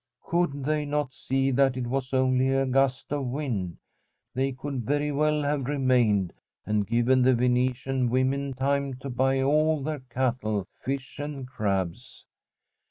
Could 0.23 0.65
they 0.65 0.83
not 0.83 1.13
see 1.13 1.51
that 1.51 1.77
it 1.77 1.85
was 1.85 2.11
only 2.11 2.49
a 2.49 2.65
gust 2.65 3.13
of 3.13 3.27
wind? 3.27 3.77
They 4.33 4.51
could 4.51 4.83
very 4.83 5.11
well 5.11 5.43
have 5.43 5.67
remained 5.67 6.33
and 6.65 6.87
given 6.87 7.21
the 7.21 7.35
Venetian 7.35 8.09
women 8.09 8.55
time 8.55 8.95
to 8.95 9.11
buy 9.11 9.43
all 9.43 9.83
their 9.83 9.99
cattle, 9.99 10.65
fish, 10.73 11.19
and 11.19 11.47
crabs. 11.47 12.25